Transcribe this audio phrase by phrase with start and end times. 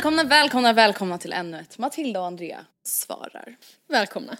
[0.00, 3.56] Välkomna, välkomna, välkomna till ännu ett Matilda och Andrea svarar.
[3.88, 4.36] Välkomna.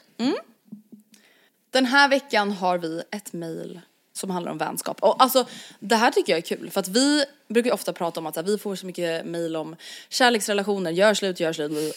[1.70, 3.81] Den här veckan har vi ett mail
[4.12, 5.03] som handlar om vänskap.
[5.03, 5.47] Och alltså
[5.81, 8.42] det här tycker jag är kul för att vi brukar ofta prata om att här,
[8.42, 9.77] vi får så mycket mail om
[10.08, 11.97] kärleksrelationer, gör slut, gör slut.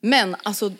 [0.00, 0.72] Men alltså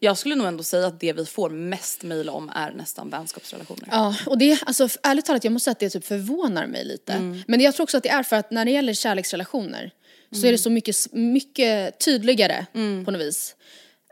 [0.00, 3.88] jag skulle nog ändå säga att det vi får mest mail om är nästan vänskapsrelationer.
[3.90, 7.42] Ja, och det, alltså ärligt talat jag måste säga att det typ förvånar mig lite.
[7.46, 9.92] Men jag tror också att det är för att när det gäller kärleksrelationer
[10.32, 12.66] så är det så mycket, mycket tydligare
[13.04, 13.56] på något vis.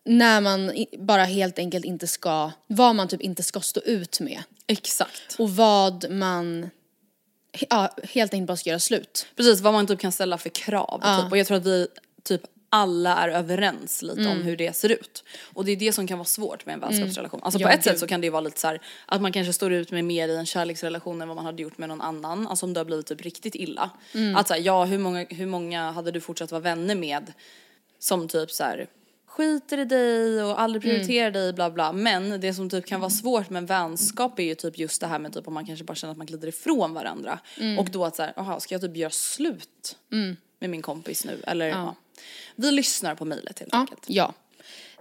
[0.05, 4.43] När man bara helt enkelt inte ska, vad man typ inte ska stå ut med.
[4.67, 5.37] Exakt.
[5.39, 6.71] Och vad man
[7.71, 9.27] ja, helt enkelt bara ska göra slut.
[9.37, 11.23] Precis, vad man typ kan ställa för krav.
[11.23, 11.33] Typ.
[11.33, 11.87] Och jag tror att vi
[12.23, 15.25] typ alla är överens lite om hur det ser ut.
[15.55, 17.41] Och det är det som kan vara svårt med en vänskapsrelation.
[17.43, 18.01] Alltså på Ja, ett sätt gud.
[18.01, 20.29] så kan det ju vara lite så här att man kanske står ut med mer
[20.29, 22.47] i en kärleksrelation än vad man hade gjort med någon annan.
[22.47, 23.91] Alltså om det har blivit typ riktigt illa.
[24.37, 27.33] Att så här, ja hur många, hur många hade du fortsatt vara vänner med
[27.99, 28.87] som typ så här
[29.27, 31.93] skiter i dig och aldrig prioriterar dig bla bla.
[31.93, 35.19] Men det som typ kan vara svårt med vänskap är ju typ just det här
[35.19, 37.39] med typ om man kanske bara känner att man glider ifrån varandra.
[37.79, 39.97] Och då att så här, jaha ska jag typ göra slut
[40.59, 41.95] med min kompis nu eller ja.
[42.57, 44.05] Vi lyssnar på mejlet helt Ja, enkelt.
[44.07, 44.35] ja.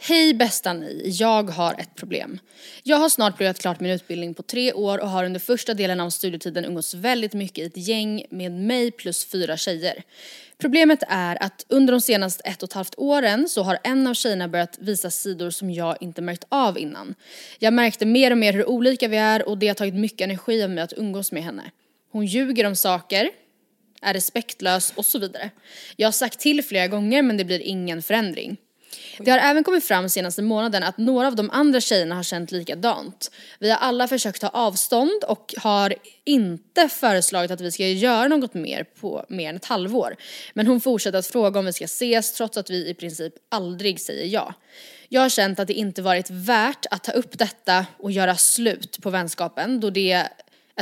[0.02, 2.40] Hej bästa ni, jag har ett problem.
[2.84, 6.00] Jag har snart pluggat klart min utbildning på tre år och har under första delen
[6.00, 10.04] av studietiden umgåtts väldigt mycket i ett gäng med mig plus fyra tjejer.
[10.58, 14.14] Problemet är att under de senaste ett och ett halvt åren så har en av
[14.14, 17.16] tjejerna börjat visa sidor som jag inte märkt av innan.
[17.60, 20.64] Jag märkte mer och mer hur olika vi är och det har tagit mycket energi
[20.64, 21.72] av mig att umgås med henne.
[22.12, 23.30] Hon ljuger om saker,
[24.02, 25.50] är respektlös och så vidare.
[25.96, 28.58] Jag har sagt till flera gånger men det blir ingen förändring.
[29.18, 32.52] Det har även kommit fram senaste månaden att några av de andra tjejerna har känt
[32.52, 33.32] likadant.
[33.60, 38.54] Vi har alla försökt ta avstånd och har inte föreslagit att vi ska göra något
[38.54, 40.16] mer på mer än ett halvår.
[40.54, 44.00] Men hon fortsätter att fråga om vi ska ses trots att vi i princip aldrig
[44.00, 44.54] säger ja.
[45.10, 49.02] Jag har känt att det inte varit värt att ta upp detta och göra slut
[49.02, 50.28] på vänskapen då det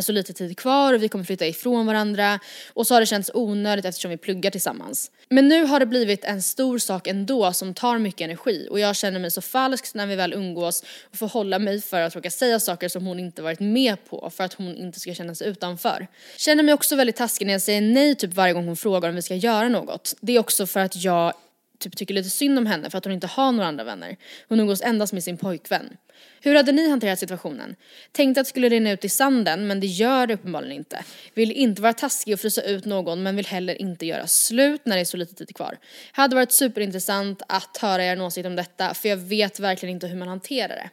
[0.01, 2.39] så lite tid kvar och vi kommer flytta ifrån varandra
[2.73, 5.11] och så har det känts onödigt eftersom vi pluggar tillsammans.
[5.29, 8.95] Men nu har det blivit en stor sak ändå som tar mycket energi och jag
[8.95, 12.31] känner mig så falsk när vi väl umgås och får hålla mig för att råka
[12.31, 15.47] säga saker som hon inte varit med på för att hon inte ska känna sig
[15.47, 16.07] utanför.
[16.37, 19.15] Känner mig också väldigt taskig när jag säger nej typ varje gång hon frågar om
[19.15, 20.15] vi ska göra något.
[20.21, 21.33] Det är också för att jag
[21.79, 24.17] typ tycker lite synd om henne för att hon inte har några andra vänner.
[24.49, 25.97] Hon umgås endast med sin pojkvän.
[26.41, 27.75] Hur hade ni hanterat situationen?
[28.11, 31.03] Tänkte att det skulle rinna ut i sanden men det gör det uppenbarligen inte.
[31.33, 34.95] Vill inte vara taskig och frysa ut någon men vill heller inte göra slut när
[34.95, 35.77] det är så lite tid kvar.
[36.11, 40.17] Hade varit superintressant att höra er åsikt om detta för jag vet verkligen inte hur
[40.17, 40.89] man hanterar det.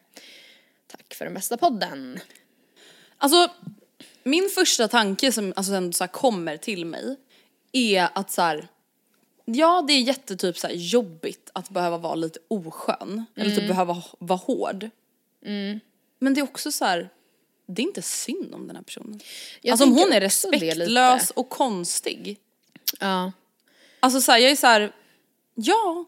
[0.87, 2.20] Tack för den bästa podden.
[3.19, 3.49] Alltså
[4.23, 7.17] min första tanke som alltså så här kommer till mig
[7.73, 8.69] är att så här,
[9.44, 13.56] ja det är jättetyp så jobbigt att behöva vara lite oskön eller Mm.
[13.58, 14.91] typ behöva vara hård.
[16.19, 17.08] Men det är också så här,
[17.67, 19.20] det är inte synd om den här personen.
[19.61, 22.38] Jag alltså om hon är respektlös och konstig.
[23.00, 23.32] Ja.
[24.00, 24.93] Alltså så här, jag är så här,
[25.55, 26.05] ja.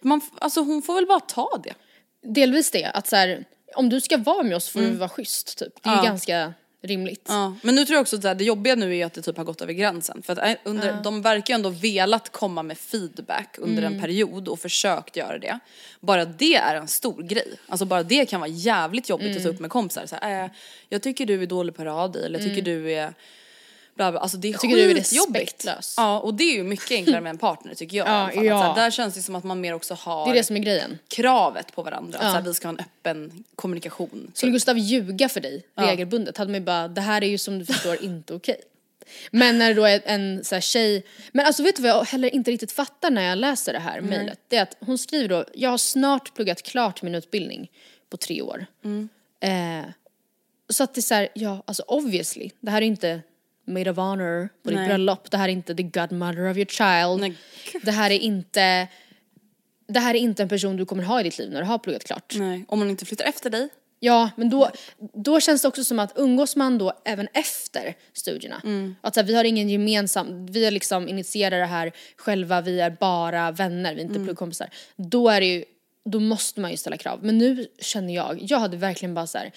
[0.00, 1.74] Man, alltså hon får väl bara ta det.
[2.22, 3.44] Delvis det, att så här,
[3.76, 5.82] om du ska vara med oss får du vara schysst typ.
[5.82, 6.54] Det är ju ganska
[6.84, 7.24] rimligt.
[7.28, 9.22] Ja, men nu tror jag också att det, här, det jobbiga nu är att det
[9.22, 10.22] typ har gått över gränsen.
[10.22, 13.94] För att äh, under, de verkar ju ändå velat komma med feedback under Mm.
[13.94, 15.58] en period och försökt göra det.
[16.00, 17.48] Bara det är en stor grej.
[17.68, 19.54] Alltså bara det kan vara jävligt jobbigt att ta Mm.
[19.54, 20.06] upp med kompisar.
[20.06, 20.50] Så här, äh,
[20.88, 23.14] jag tycker du är dålig på rad eller jag tycker du är
[23.94, 24.20] bla bla.
[24.20, 25.94] Alltså det är Jag tycker du är respektlös.
[25.96, 28.08] Ja och det är ju mycket enklare med en partner tycker jag.
[28.08, 28.28] Ja.
[28.28, 28.62] Att ja.
[28.62, 30.60] här, där känns det som att man mer också har Det är det som är
[30.60, 30.98] grejen.
[31.08, 32.18] kravet på varandra.
[32.18, 34.30] Att så här, vi ska ha en öppen kommunikation.
[34.34, 37.58] Skulle Gustav ljuga för dig regelbundet hade man ju bara, det här är ju som
[37.58, 38.60] du förstår inte okej.
[39.30, 42.04] Men när det då är en så här tjej, men alltså vet du vad jag
[42.04, 44.40] heller inte riktigt fattar när jag läser det här mejlet?
[44.48, 47.70] Det är att hon skriver då, jag har snart pluggat klart min utbildning
[48.10, 48.66] på tre år.
[49.40, 49.84] Eh,
[50.68, 53.20] så att det är så här, ja alltså obviously, det här är inte
[53.64, 54.88] maid of honor på ditt Nej.
[54.88, 57.20] bröllop, det här är inte the godmother of your child.
[57.20, 57.36] Nej,
[57.82, 58.88] det här är inte,
[59.88, 61.78] det här är inte en person du kommer ha i ditt liv när du har
[61.78, 62.34] pluggat klart.
[62.38, 63.68] Nej, om man inte flyttar efter dig.
[64.00, 64.70] Ja, men då,
[65.14, 68.62] då känns det också som att umgås man då även efter studierna.
[69.00, 72.80] Att så här, vi har ingen gemensam, vi har liksom initierat det här själva, vi
[72.80, 74.70] är bara vänner, vi är inte pluggkompisar.
[74.96, 75.64] Då är det ju,
[76.04, 77.18] då måste man ju ställa krav.
[77.22, 79.52] Men nu känner jag, jag hade verkligen bara så här,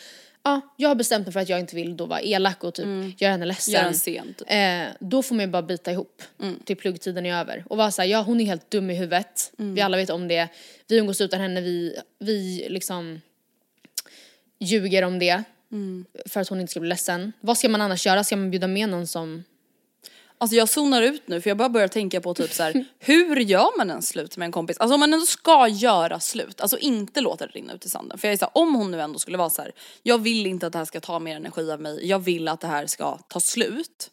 [0.48, 3.22] ja, jag har bestämt mig för att jag inte vill då vara elak och typ
[3.22, 3.74] göra henne ledsen.
[3.74, 4.48] Göra en scen, typ.
[4.52, 6.22] Eh, då får man ju bara bita ihop
[6.66, 7.64] till pluggtiden är över.
[7.68, 9.52] Och vara såhär, ja hon är helt dum i huvudet.
[9.58, 10.48] Vi alla vet om det.
[10.88, 13.22] Vi umgås utan henne, vi, vi liksom
[14.60, 15.44] ljuger om det.
[16.26, 17.34] För att hon inte ska bli ledsen.
[17.42, 18.24] Vad ska man annars göra?
[18.24, 19.44] Ska man bjuda med någon som...
[20.40, 23.36] Alltså jag zonar ut nu för jag bara börjar tänka på typ så här: hur
[23.36, 24.78] gör man en slut med en kompis?
[24.78, 28.18] Alltså om man ändå ska göra slut, alltså inte låta det rinna ut i sanden.
[28.18, 29.72] För jag är så här, om hon nu ändå skulle vara så här:
[30.04, 32.62] jag vill inte att det här ska ta mer energi av mig, jag vill att
[32.62, 34.12] det här ska ta slut.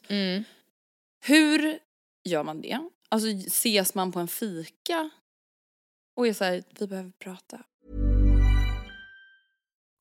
[1.25, 1.79] Hur
[2.25, 2.79] gör man det?
[3.09, 5.11] Alltså ses man på en fika
[6.17, 7.61] och är såhär, vi behöver prata.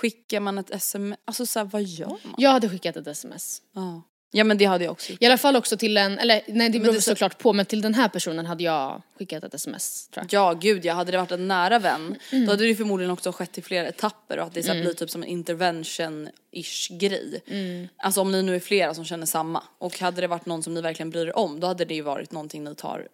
[0.00, 2.34] Skickar man ett sms, alltså såhär vad gör man?
[2.36, 3.62] Jag hade skickat ett sms.
[3.74, 4.02] Ja.
[4.30, 5.22] ja men det hade jag också gjort.
[5.22, 7.80] I alla fall också till en, eller nej det beror det- såklart på men till
[7.82, 10.40] den här personen hade jag skickat ett sms tror jag.
[10.40, 12.44] Ja gud ja, hade det varit en nära vän Mm.
[12.46, 14.92] då hade det förmodligen också skett i flera etapper och att det så här blir
[14.94, 17.42] typ som en intervention-ish grej.
[17.46, 17.88] Mm.
[17.96, 20.74] Alltså om ni nu är flera som känner samma och hade det varit någon som
[20.74, 23.08] ni verkligen bryr er om då hade det ju varit någonting ni tar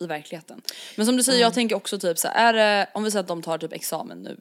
[0.00, 0.62] i verkligheten.
[0.96, 3.20] Men som du säger, jag tänker också typ så här, är det, om vi säger
[3.20, 4.36] att de tar typ examen nu.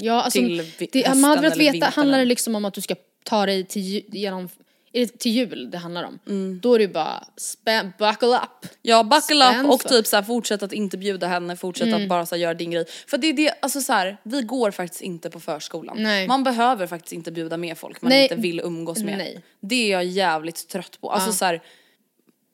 [0.00, 2.94] Ja, alltså, Till det, man hade velat veta, handlar det liksom om att du ska
[3.24, 4.48] ta dig till, genom,
[4.92, 6.18] är det till jul det handlar om?
[6.26, 6.60] Mm.
[6.60, 8.70] Då är det ju bara spam, buckle up.
[8.82, 11.86] Ja, buckle up Spänn och för- typ så här, fortsätt att inte bjuda henne, fortsätt
[11.88, 12.02] Mm.
[12.02, 12.84] att bara så här, göra din grej.
[13.06, 15.96] För det är det, alltså så här, vi går faktiskt inte på förskolan.
[16.02, 16.28] Nej.
[16.28, 18.22] Man behöver faktiskt inte bjuda med folk man Nej.
[18.22, 19.18] inte vill umgås med.
[19.18, 19.42] Nej.
[19.60, 21.10] Det är jag jävligt trött på.
[21.10, 21.62] Alltså så här,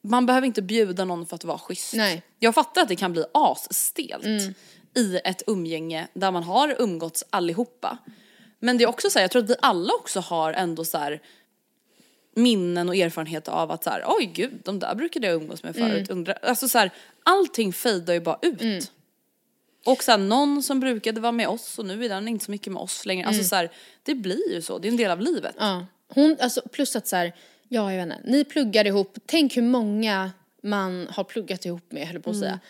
[0.02, 1.94] man behöver inte bjuda någon för att vara schysst.
[1.94, 2.12] Nej.
[2.12, 2.22] Mm.
[2.38, 4.56] Jag fattar att det kan bli asstelt
[4.94, 7.98] i ett umgänge där man har umgåtts allihopa.
[8.58, 10.98] Men det är också så här, jag tror att vi alla också har ändå så
[10.98, 11.22] här
[12.36, 15.74] minnen och erfarenhet av att så här, oj gud, de där brukade jag umgås med
[15.76, 16.10] förut.
[16.10, 16.90] Undra, alltså så här,
[17.22, 18.92] allting fejdar ju bara ut.
[19.86, 22.72] Och sen någon som brukade vara med oss och nu är den inte så mycket
[22.72, 23.26] med oss längre.
[23.26, 23.70] Alltså så här,
[24.02, 25.54] det blir ju så, det är en del av livet.
[25.58, 25.86] Ja.
[26.08, 27.32] Hon, alltså plus att så här,
[27.68, 28.30] Ja, jag vet inte.
[28.30, 29.18] Ni pluggar ihop.
[29.26, 30.32] Tänk hur många
[30.62, 32.60] man har pluggat ihop med, höll på att säga.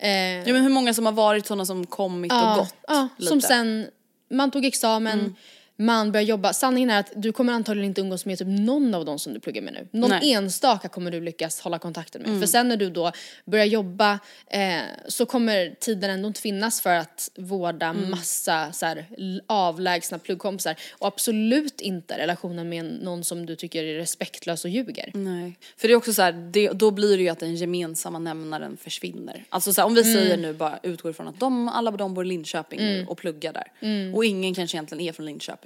[0.00, 3.28] Eh, Ja men hur många som har varit sådana som kommit och gått ja, lite.
[3.28, 3.86] som sen,
[4.30, 5.36] man tog examen,
[5.76, 6.52] man började jobba.
[6.52, 9.40] Sanningen är att du kommer antagligen inte umgås med typ någon av dem som du
[9.40, 9.88] pluggar med nu.
[9.90, 10.32] Någon Nej.
[10.32, 12.40] enstaka kommer du lyckas hålla kontakten med.
[12.40, 13.12] För sen när du då
[13.44, 19.06] börjar jobba eh, så kommer tiden ändå inte finnas för att vårda massa så här,
[19.46, 20.76] avlägsna pluggkompisar.
[20.92, 25.10] Och absolut inte relationen med någon som du tycker är respektlös och ljuger.
[25.14, 25.58] Nej.
[25.76, 28.76] För det är också så här, det, då blir det ju att den gemensamma nämnaren
[28.76, 29.44] försvinner.
[29.48, 32.24] Alltså så här, om vi säger nu bara utgår ifrån att de, alla de bor
[32.24, 34.14] i Linköping nu och pluggar där.
[34.14, 35.65] Och ingen kanske egentligen är från Linköping.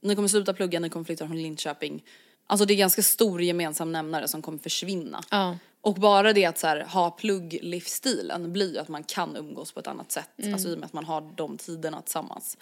[0.00, 2.04] Ni kommer sluta plugga, ni kommer flytta från Linköping.
[2.46, 5.24] Alltså det är ganska stor gemensam nämnare som kommer försvinna.
[5.30, 5.58] Ja.
[5.80, 9.80] Och bara det att så här, ha plugglivsstilen blir ju att man kan umgås på
[9.80, 10.30] ett annat sätt.
[10.52, 12.56] Alltså i och med att man har de tiderna tillsammans.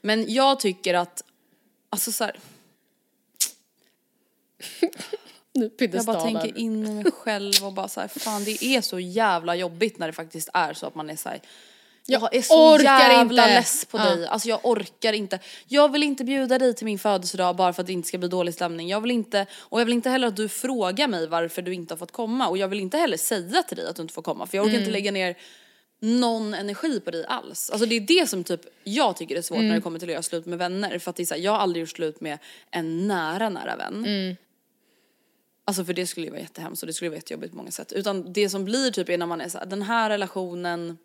[0.00, 1.22] Men jag tycker att,
[1.90, 2.38] alltså så här,
[5.52, 8.80] Nu jag bara tänker in i mig själv och bara så här, fan det är
[8.80, 11.40] så jävla jobbigt när det faktiskt är så att man är så här.
[12.10, 14.04] Jag är så orkar jävla inte." less på Ja.
[14.04, 15.38] dig, alltså jag orkar inte.
[15.66, 18.28] Jag vill inte bjuda dig till min födelsedag bara för att det inte ska bli
[18.28, 18.88] dålig stämning.
[18.88, 21.94] Jag vill inte, och jag vill inte heller att du frågar mig varför du inte
[21.94, 24.22] har fått komma och jag vill inte heller säga till dig att du inte får
[24.22, 24.82] komma för jag orkar Mm.
[24.82, 25.36] inte lägga ner
[26.00, 27.70] någon energi på dig alls.
[27.70, 29.68] Alltså det är det som typ jag tycker är svårt Mm.
[29.68, 31.40] när det kommer till att göra slut med vänner för att det är så här,
[31.40, 32.38] jag har aldrig gjort slut med
[32.70, 34.04] en nära nära vän.
[34.04, 34.36] Mm.
[35.64, 37.92] Alltså för det skulle ju vara jättehemskt och det skulle vara jättejobbigt på många sätt.
[37.92, 40.98] Utan det som blir typ är när man är så här, den här relationen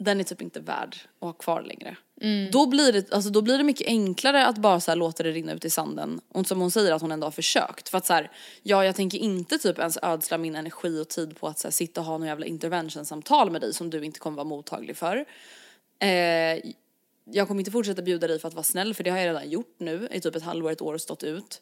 [0.00, 1.96] den är typ inte värd att ha kvar längre.
[2.52, 5.30] Då, blir det, alltså då blir det mycket enklare att bara så här låta det
[5.30, 6.20] rinna ut i sanden.
[6.28, 7.88] Och som hon säger att hon ändå har försökt.
[7.88, 8.30] För att så här,
[8.62, 11.72] ja jag tänker inte typ ens ödsla min energi och tid på att så här,
[11.72, 15.24] sitta och ha någon jävla intervention-samtal med dig som du inte kommer vara mottaglig för.
[15.98, 16.72] Eh,
[17.24, 19.50] jag kommer inte fortsätta bjuda dig för att vara snäll för det har jag redan
[19.50, 21.60] gjort nu i typ ett halvår, ett år och stått ut.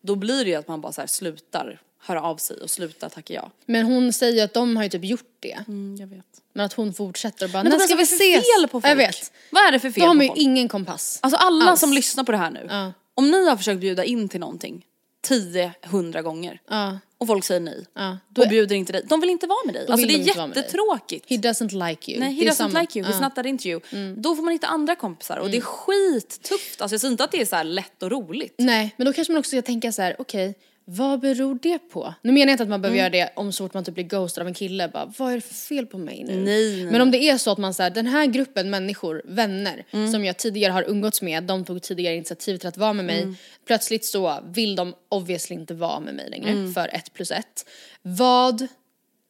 [0.00, 3.08] Då blir det ju att man bara så här slutar höra av sig och slutar
[3.08, 3.50] tacka ja.
[3.66, 5.58] Men hon säger ju att de har ju typ gjort det.
[5.68, 6.24] Mm, jag vet.
[6.52, 8.18] Men att hon fortsätter och bara, Men när ska vi ses?
[8.44, 8.86] fel på folk?
[8.86, 9.32] Jag vet.
[9.50, 10.40] Vad är det för fel Då har på man ju folk?
[10.40, 11.18] ingen kompass.
[11.22, 11.80] Alltså alla Alls.
[11.80, 12.66] som lyssnar på det här nu.
[12.70, 12.92] Ja.
[13.14, 14.86] Om ni har försökt bjuda in till någonting
[15.28, 16.98] 10, 100 gånger Ja.
[17.18, 18.18] och folk säger nej Ja.
[18.28, 19.02] Då och bjuder inte dig.
[19.08, 19.86] De vill inte vara med dig.
[19.88, 21.30] Alltså det de är jättetråkigt.
[21.30, 22.20] He doesn't like you.
[22.20, 22.80] Nej, he doesn't samma.
[22.80, 23.20] like you, he's Ja.
[23.20, 23.80] not that into you.
[24.16, 26.80] Då får man hitta andra kompisar och det är skittufft.
[26.80, 28.54] Alltså jag säger inte att det är så lätt och roligt.
[28.58, 30.54] Nej, men då kanske man också ska tänka så här: okej,
[30.90, 32.14] vad beror det på?
[32.22, 34.04] Nu menar jag inte att man behöver göra det om så fort man typ blir
[34.04, 36.36] ghostad av en kille, bara vad är det för fel på mig nu?
[36.36, 39.84] Nej, nej, Men om det är så att man säger den här gruppen människor, vänner,
[40.12, 43.34] som jag tidigare har umgåtts med, de tog tidigare initiativ till att vara med mig,
[43.66, 47.68] plötsligt så vill de obviously inte vara med mig längre för ett plus ett.
[48.02, 48.66] Vad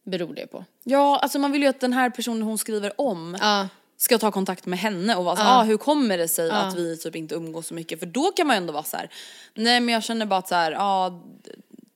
[0.04, 0.64] beror det på?
[0.84, 3.68] Ja, alltså man vill ju att den här personen hon skriver om Ja.
[3.98, 6.96] Ska ta kontakt med henne och vara så ah, hur kommer det sig att vi
[6.96, 7.98] typ inte umgås så mycket?
[7.98, 9.10] För då kan man ju ändå vara så här,
[9.54, 11.22] nej men jag känner bara att så här, ja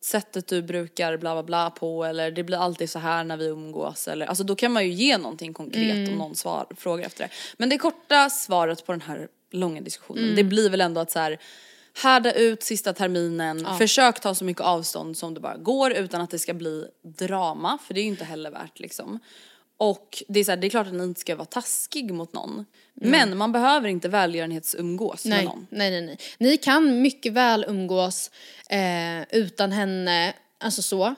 [0.04, 3.46] sättet du brukar bla bla bla på eller det blir alltid så här när vi
[3.46, 7.24] umgås eller alltså då kan man ju ge någonting konkret om någon svar, frågar efter
[7.24, 7.30] det.
[7.56, 11.18] Men det korta svaret på den här långa diskussionen det blir väl ändå att så
[11.18, 11.38] här
[12.02, 16.30] härda ut sista terminen, försök ta så mycket avstånd som det bara går utan att
[16.30, 19.20] det ska bli drama för det är ju inte heller värt liksom.
[19.84, 22.32] Och det är, så här, det är klart att ni inte ska vara taskig mot
[22.32, 22.64] någon.
[22.94, 25.66] Men man behöver inte välgörenhetsumgås med Nej, någon.
[25.70, 26.18] nej, nej, nej.
[26.38, 28.30] Ni kan mycket väl umgås
[28.68, 31.14] eh, utan henne, alltså så.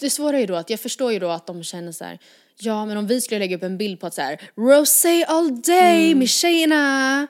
[0.00, 2.18] Det svåra är ju då att jag förstår ju då att de känner så här.
[2.58, 5.62] ja men om vi skulle lägga upp en bild på att så här, rosé all
[5.62, 6.18] day Mm.
[6.18, 7.26] med tjejerna.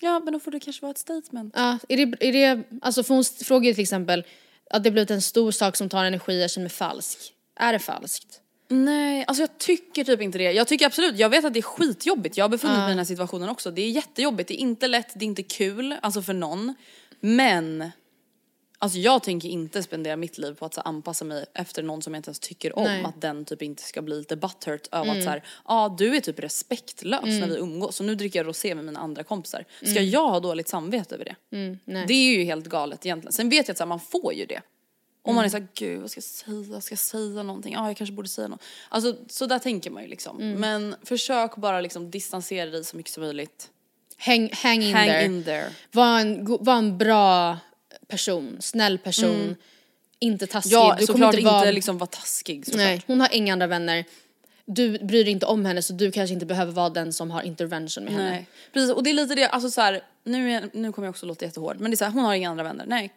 [0.00, 1.54] Ja men då får det kanske vara ett statement.
[1.56, 4.24] Ja, är det, är det, alltså för hon frågar ju till exempel
[4.70, 7.18] att det blivit en stor sak som tar energi, jag känner mig falsk.
[7.56, 8.40] Är det falskt?
[8.68, 10.52] Nej, alltså jag tycker typ inte det.
[10.52, 12.36] Jag tycker absolut, jag vet att det är skitjobbigt.
[12.36, 13.70] Jag har befunnit mig i den här situationen också.
[13.70, 16.74] Det är jättejobbigt, det är inte lätt, det är inte kul, alltså för någon.
[17.20, 17.90] Men
[18.80, 22.02] Alltså jag tänker inte spendera mitt liv på att så här, anpassa mig efter någon
[22.02, 22.84] som jag inte ens tycker om.
[22.84, 23.04] Nej.
[23.04, 26.20] Att den typ inte ska bli lite butthurt över att så här, ja du är
[26.20, 27.96] typ respektlös när vi umgås.
[27.96, 29.64] Så nu dricker jag rosé med mina andra kompisar.
[29.82, 31.36] Ska jag ha dåligt samvete över det?
[32.06, 33.32] Det är ju helt galet egentligen.
[33.32, 34.60] Sen vet jag att så här, man får ju det.
[35.28, 37.72] Om man är såhär, gud vad ska jag säga, ska jag säga någonting?
[37.72, 38.62] Ja jag kanske borde säga något.
[38.88, 40.36] Alltså så där tänker man ju liksom.
[40.52, 43.70] Men försök bara liksom distansera dig så mycket som möjligt.
[44.18, 45.24] Hang, hang in Hang there.
[45.24, 45.70] in there.
[45.92, 47.58] Var, en, var en bra
[48.06, 49.56] person, snäll person.
[50.18, 50.72] Inte taskig.
[50.72, 52.84] Ja du såklart inte, vara, liksom vara taskig såklart.
[52.84, 54.04] Nej, hon har inga andra vänner.
[54.64, 57.42] Du bryr dig inte om henne så du kanske inte behöver vara den som har
[57.42, 58.30] intervention med henne.
[58.30, 58.48] Nej.
[58.72, 61.26] Precis och det är lite det, alltså så här, nu, är, nu kommer jag också
[61.26, 62.84] låta jättehård men det är så här, hon har inga andra vänner.
[62.88, 63.12] Nej.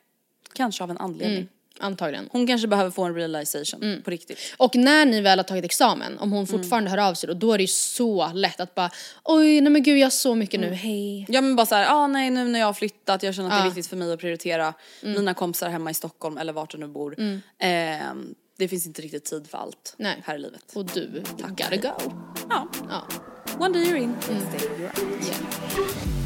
[0.54, 1.48] Kanske av en anledning.
[1.80, 2.30] Antagligen.
[2.32, 4.02] Hon kanske behöver få en realization Mm.
[4.02, 4.40] på riktigt.
[4.58, 6.32] Och när ni väl har tagit examen, om Mm.
[6.38, 8.90] hon fortfarande hör av sig då, då är det ju så lätt att bara
[9.24, 10.70] oj nej men gud jag har så mycket Mm.
[10.70, 11.26] nu, hej.
[11.30, 13.62] Ja men bara såhär, ah, nej nu när jag har flyttat, jag känner att det
[13.62, 16.88] är viktigt för mig att prioritera mina kompisar hemma i Stockholm eller vart du nu
[16.88, 17.16] bor.
[17.60, 20.22] Ehm, det finns inte riktigt tid för allt Nej.
[20.26, 20.64] här i livet.
[20.76, 22.12] Och du, gotta go.
[22.50, 23.08] Ja, Ja.
[23.60, 25.28] one day you're in, next day you're out.
[25.28, 26.21] Yeah.